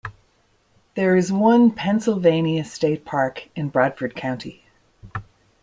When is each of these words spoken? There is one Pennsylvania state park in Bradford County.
There 0.95 1.15
is 1.15 1.31
one 1.31 1.69
Pennsylvania 1.69 2.63
state 2.65 3.05
park 3.05 3.49
in 3.55 3.69
Bradford 3.69 4.15
County. 4.15 4.65